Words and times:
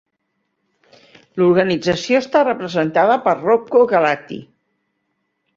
L'organització 1.41 2.21
està 2.23 2.43
representada 2.47 3.21
per 3.29 3.37
Rocco 3.45 3.85
Galati. 3.93 4.39